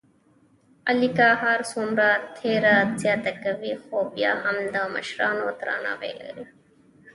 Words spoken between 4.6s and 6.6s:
د مشرانو درناوی لري.